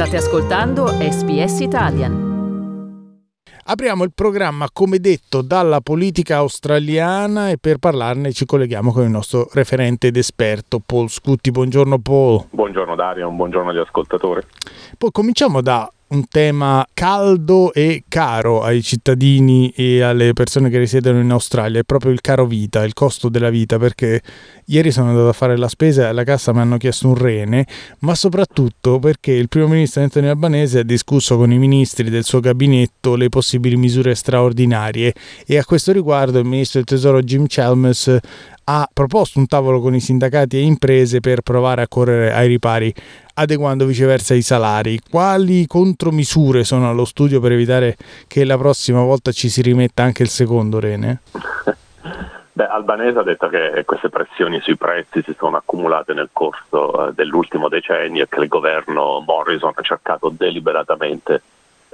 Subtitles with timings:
[0.00, 2.28] State ascoltando SBS Italian.
[3.66, 9.10] Apriamo il programma come detto dalla politica australiana e per parlarne ci colleghiamo con il
[9.10, 11.50] nostro referente ed esperto Paul Scutti.
[11.50, 12.46] Buongiorno Paul.
[12.48, 14.40] Buongiorno Dario, buongiorno agli ascoltatori.
[14.96, 21.20] Poi cominciamo da un tema caldo e caro ai cittadini e alle persone che risiedono
[21.20, 24.20] in Australia, è proprio il caro vita, il costo della vita, perché
[24.66, 27.64] ieri sono andato a fare la spesa e alla cassa mi hanno chiesto un rene,
[28.00, 32.40] ma soprattutto perché il primo ministro Antonio Albanese ha discusso con i ministri del suo
[32.40, 35.14] gabinetto le possibili misure straordinarie
[35.46, 38.18] e a questo riguardo il ministro del tesoro Jim Chalmers
[38.64, 42.94] ha proposto un tavolo con i sindacati e imprese per provare a correre ai ripari,
[43.40, 45.00] adeguando viceversa i salari.
[45.08, 50.22] Quali contromisure sono allo studio per evitare che la prossima volta ci si rimetta anche
[50.22, 51.20] il secondo rene?
[52.52, 57.12] Beh, Albanese ha detto che queste pressioni sui prezzi si sono accumulate nel corso eh,
[57.14, 61.40] dell'ultimo decennio e che il governo Morrison ha cercato deliberatamente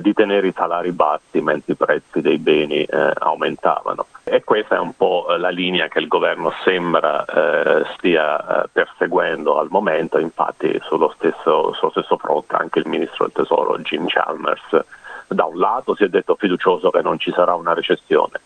[0.00, 4.06] di tenere i salari bassi mentre i prezzi dei beni eh, aumentavano.
[4.24, 9.58] E questa è un po' la linea che il governo sembra eh, stia eh, perseguendo
[9.58, 14.84] al momento, infatti sullo stesso, sullo stesso fronte anche il ministro del tesoro Jim Chalmers
[15.32, 18.40] da un lato si è detto fiducioso che non ci sarà una recessione,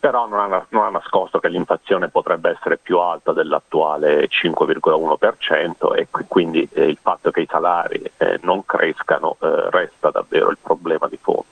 [0.00, 6.08] però non ha, non ha, nascosto che l'inflazione potrebbe essere più alta dell'attuale 5,1% e
[6.26, 11.06] quindi eh, il fatto che i salari eh, non crescano eh, resta davvero il problema
[11.06, 11.44] di fondo.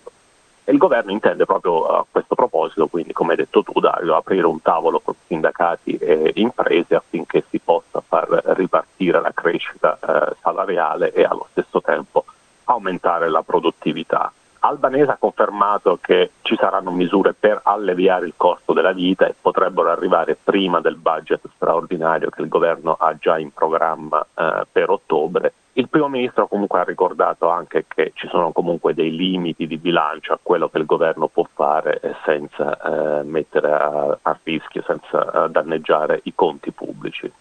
[0.65, 4.47] E il governo intende proprio a questo proposito, quindi come hai detto tu Dario, aprire
[4.47, 11.13] un tavolo con sindacati e imprese affinché si possa far ripartire la crescita eh, salariale
[11.13, 12.25] e allo stesso tempo
[12.65, 14.33] aumentare la produttività.
[14.69, 19.91] Albanese ha confermato che ci saranno misure per alleviare il costo della vita e potrebbero
[19.91, 25.55] arrivare prima del budget straordinario che il governo ha già in programma eh, per ottobre.
[25.73, 30.35] Il primo ministro comunque ha ricordato anche che ci sono comunque dei limiti di bilancio
[30.35, 35.47] a quello che il governo può fare eh, senza eh, mettere a, a, rischio, senza
[35.47, 37.33] eh, danneggiare i conti pubblici.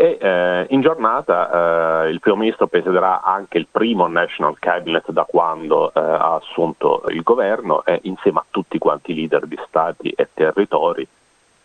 [0.00, 5.24] E eh, in giornata eh, il primo ministro presiederà anche il primo National Cabinet da
[5.24, 10.10] quando eh, ha assunto il governo e insieme a tutti quanti i leader di stati
[10.10, 11.04] e territori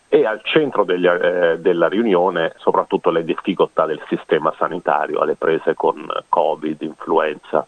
[0.08, 5.74] e al centro degli, eh, della riunione soprattutto le difficoltà del sistema sanitario alle prese
[5.74, 7.64] con Covid, influenza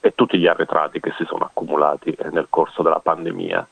[0.00, 3.64] e tutti gli arretrati che si sono accumulati nel corso della pandemia.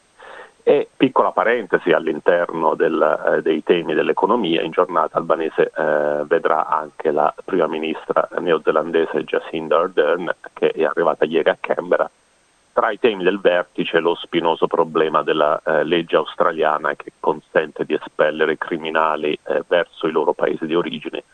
[0.69, 7.11] E piccola parentesi all'interno del, eh, dei temi dell'economia, in giornata albanese eh, vedrà anche
[7.11, 12.11] la prima ministra neozelandese Jacinda Ardern che è arrivata ieri a Canberra.
[12.75, 17.95] Tra i temi del vertice lo spinoso problema della eh, legge australiana che consente di
[17.95, 21.25] espellere i criminali eh, verso i loro paesi di origine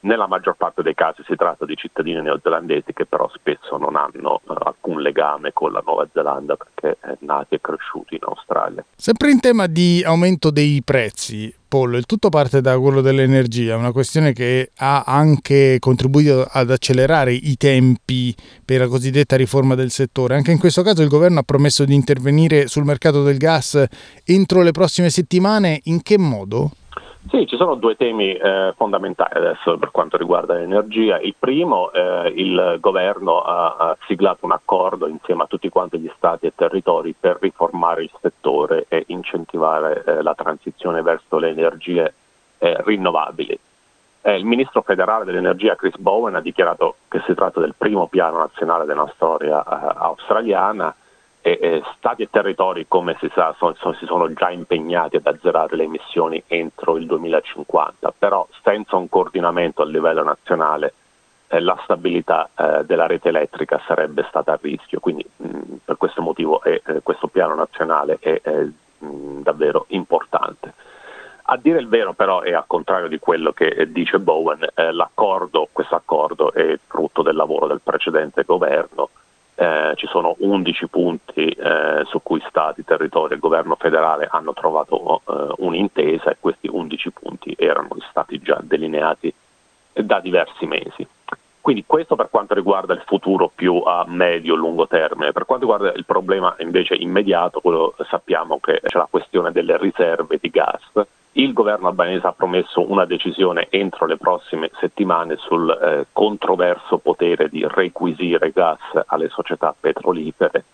[0.00, 4.40] nella maggior parte dei casi si tratta di cittadini neozelandesi che però spesso non hanno
[4.44, 8.84] uh, alcun legame con la Nuova Zelanda perché nati e cresciuti in Australia.
[8.96, 13.92] Sempre in tema di aumento dei prezzi, Paul, il tutto parte da quello dell'energia, una
[13.92, 18.34] questione che ha anche contribuito ad accelerare i tempi
[18.64, 20.34] per la cosiddetta riforma del settore.
[20.34, 23.82] Anche in questo caso il governo ha promesso di intervenire sul mercato del gas
[24.24, 25.80] entro le prossime settimane.
[25.84, 26.72] In che modo?
[27.28, 31.20] Sì, ci sono due temi eh, fondamentali adesso per quanto riguarda l'energia.
[31.20, 36.10] Il primo, eh, il governo ha, ha, siglato un accordo insieme a tutti quanti gli
[36.16, 42.14] stati e territori per riformare il settore e incentivare eh, la transizione verso le energie
[42.58, 43.58] eh, rinnovabili.
[44.22, 48.38] Eh, il ministro federale dell'energia Chris Bowen ha dichiarato che si tratta del primo piano
[48.38, 50.94] nazionale della storia eh, australiana
[51.42, 55.76] e, stati e territori, come si sa, sono, sono, si sono già impegnati ad azzerare
[55.76, 60.94] le emissioni entro il 2050, però senza un coordinamento a livello nazionale
[61.48, 66.22] eh, la stabilità eh, della rete elettrica sarebbe stata a rischio, quindi mh, per questo
[66.22, 68.62] motivo eh, questo piano nazionale è, è
[68.98, 70.74] mh, davvero importante.
[71.52, 75.68] A dire il vero però e al contrario di quello che dice Bowen, eh, l'accordo,
[75.72, 79.08] questo accordo è frutto del lavoro del precedente governo,
[79.60, 85.20] eh, ci sono 11 punti eh, su cui Stati, territori e governo federale hanno trovato
[85.28, 89.32] eh, un'intesa e questi 11 punti erano stati già delineati
[89.92, 91.06] da diversi mesi.
[91.60, 95.32] Quindi questo per quanto riguarda il futuro più a medio-lungo termine.
[95.32, 100.38] Per quanto riguarda il problema invece immediato, quello, sappiamo che c'è la questione delle riserve
[100.40, 100.80] di gas
[101.42, 107.48] il governo albanese ha promesso una decisione entro le prossime settimane sul eh, controverso potere
[107.48, 110.64] di requisire gas alle società petrolifere.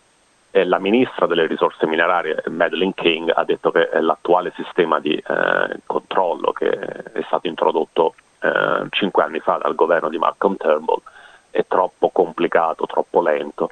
[0.51, 5.81] Eh, la ministra delle risorse minerarie, Madeleine King, ha detto che l'attuale sistema di eh,
[5.87, 11.01] controllo che è stato introdotto eh, cinque anni fa dal governo di Malcolm Turnbull
[11.51, 13.71] è troppo complicato, troppo lento.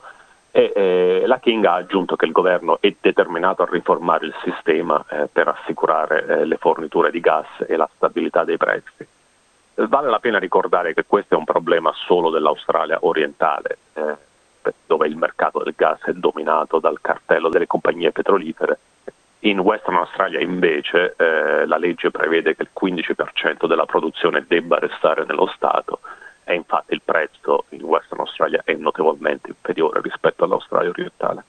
[0.56, 5.04] E, eh, la King ha aggiunto che il governo è determinato a riformare il sistema
[5.10, 9.04] eh, per assicurare eh, le forniture di gas e la stabilità dei prezzi.
[9.74, 14.14] Vale la pena ricordare che questo è un problema solo dell'Australia orientale, eh,
[14.86, 18.78] dove il mercato del gas è dominato dal cartello delle compagnie petrolifere.
[19.40, 25.24] In Western Australia invece eh, la legge prevede che il 15% della produzione debba restare
[25.24, 25.98] nello Stato
[26.44, 31.44] e infatti il prezzo in Western Australia è notevolmente inferiore rispetto all'Australia orientale.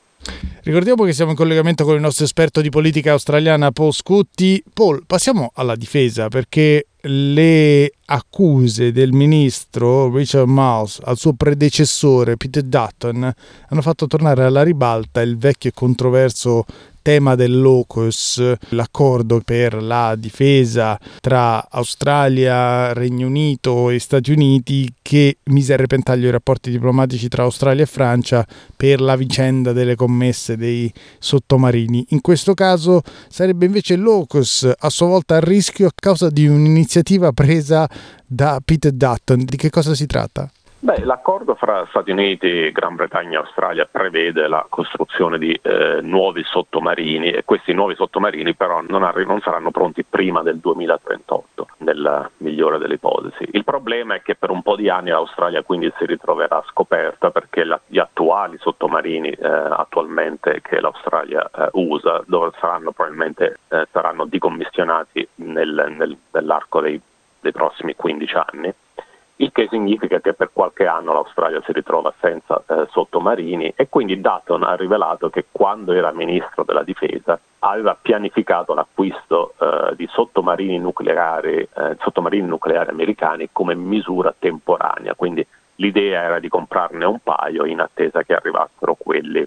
[0.64, 4.64] Ricordiamo che siamo in collegamento con il nostro esperto di politica australiana Paul Scutti.
[4.74, 12.64] Paul, passiamo alla difesa perché le accuse del ministro Richard Miles al suo predecessore Peter
[12.64, 13.32] Dutton
[13.70, 16.66] hanno fatto tornare alla ribalta il vecchio e controverso
[17.06, 25.74] tema dell'OCUS, l'accordo per la difesa tra Australia, Regno Unito e Stati Uniti che mise
[25.74, 28.44] a repentaglio i rapporti diplomatici tra Australia e Francia
[28.76, 32.08] per la vicenda delle commesse dei sottomarini.
[32.10, 37.32] In questo caso sarebbe invece l'OCUS a sua volta a rischio a causa di un'iniziativa
[37.34, 37.88] presa
[38.26, 39.46] da Peter Dutton.
[39.46, 40.50] Di che cosa si tratta?
[40.86, 46.44] Beh, l'accordo fra Stati Uniti, Gran Bretagna e Australia prevede la costruzione di eh, nuovi
[46.44, 52.30] sottomarini e questi nuovi sottomarini però non, arri- non, saranno pronti prima del 2038, nella
[52.38, 53.48] migliore delle ipotesi.
[53.54, 57.64] Il problema è che per un po' di anni l'Australia quindi si ritroverà scoperta perché
[57.64, 64.26] la- gli attuali sottomarini eh, attualmente che l'Australia eh, usa dove saranno probabilmente eh, saranno
[64.26, 67.02] dicommissionati nel, nel, nell'arco dei,
[67.40, 68.74] dei prossimi 15 anni
[69.38, 74.22] il che significa che per qualche anno l'Australia si ritrova senza eh, sottomarini e quindi
[74.22, 80.78] Dutton ha rivelato che quando era ministro della difesa aveva pianificato l'acquisto eh, di sottomarini
[80.78, 85.46] nucleari, eh, sottomarini nucleari americani come misura temporanea, quindi
[85.76, 89.46] l'idea era di comprarne un paio in attesa che arrivassero quelli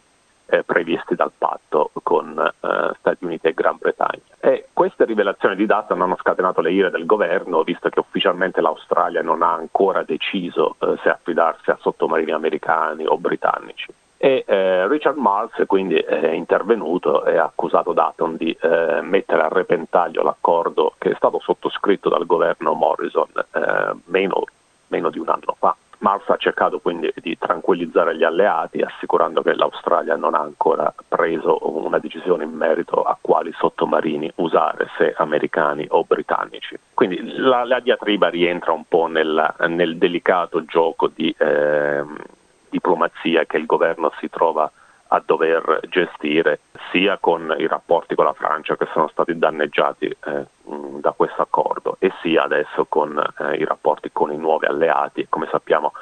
[0.49, 4.21] eh, previsti dal patto con eh, Stati Uniti e Gran Bretagna.
[4.41, 9.23] E queste rivelazioni di Dutton hanno scatenato le ire del governo, visto che ufficialmente l'Australia
[9.23, 13.93] non ha ancora deciso eh, se affidarsi a sottomarini americani o britannici.
[14.21, 19.49] E eh, Richard Marks quindi è intervenuto e ha accusato Dutton di eh, mettere a
[19.49, 24.43] repentaglio l'accordo che è stato sottoscritto dal governo Morrison eh, meno,
[24.89, 25.77] meno di un anno fa.
[25.99, 31.59] Mars ha cercato quindi di tranquillizzare gli alleati assicurando che l'Australia non ha ancora preso
[31.63, 36.79] una decisione in merito a quali sottomarini usare, se americani o britannici.
[36.95, 42.05] Quindi la, la diatriba rientra un po' nel, nel delicato gioco di eh,
[42.69, 44.71] diplomazia che il governo si trova a
[45.09, 46.61] a dover gestire
[46.91, 50.47] sia con i rapporti con la Francia che sono stati danneggiati eh,
[51.01, 55.27] da questo accordo e sia adesso con eh, i rapporti con i nuovi alleati.
[55.29, 55.93] Come sappiamo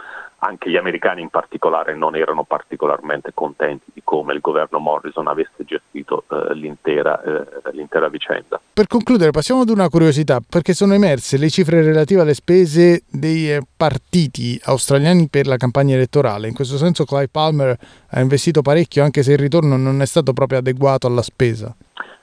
[0.46, 5.64] anche gli americani in particolare non erano particolarmente contenti di come il governo Morrison avesse
[5.64, 8.60] gestito eh, l'intera, eh, l'intera, vicenda.
[8.72, 13.52] Per concludere passiamo ad una curiosità perché sono emerse le cifre relative alle spese dei
[13.52, 16.48] eh, partiti australiani per la campagna elettorale.
[16.48, 17.76] In questo senso Clive Palmer
[18.10, 21.74] ha investito parecchio anche se il ritorno non è stato proprio adeguato alla spesa.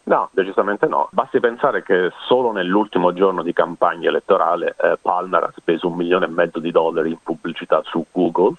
[0.06, 1.08] No, decisamente no.
[1.12, 6.26] Basti pensare che solo nell'ultimo giorno di campagna elettorale eh, Palmer ha speso un milione
[6.26, 8.56] e mezzo di dollari in pubblicità su Google,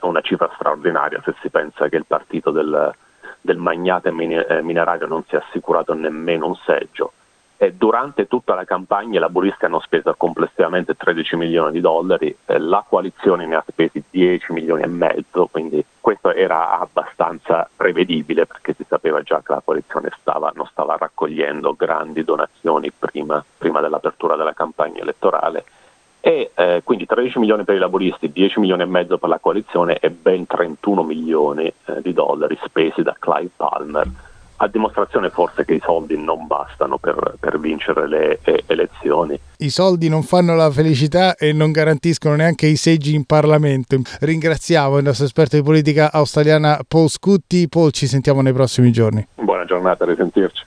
[0.00, 2.92] una cifra straordinaria se si pensa che il partito del,
[3.40, 7.12] del magnate eh, minerario non si è assicurato nemmeno un seggio
[7.62, 12.58] e durante tutta la campagna i laburisti hanno speso complessivamente 13 milioni di dollari, eh,
[12.58, 18.74] la coalizione ne ha spesi 10 milioni e mezzo, quindi questo era abbastanza prevedibile perché
[18.74, 24.34] si sapeva già che la coalizione stava, non stava raccogliendo grandi donazioni prima, prima dell'apertura
[24.34, 25.64] della campagna elettorale.
[26.18, 29.98] E eh, quindi 13 milioni per i laburisti, 10 milioni e mezzo per la coalizione
[30.00, 34.10] e ben 31 milioni eh, di dollari spesi da Clive Palmer
[34.62, 39.38] a dimostrazione forse che i soldi non bastano per, per vincere le eh, elezioni.
[39.58, 43.96] I soldi non fanno la felicità e non garantiscono neanche i seggi in Parlamento.
[44.20, 47.68] Ringraziamo il nostro esperto di politica australiana Paul Scutti.
[47.68, 49.26] Paul, ci sentiamo nei prossimi giorni.
[49.34, 50.64] Buona giornata, a risentirci.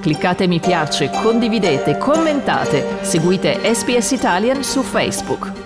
[0.00, 5.57] Cliccate mi piace, condividete, commentate, seguite SPS Italian su Facebook.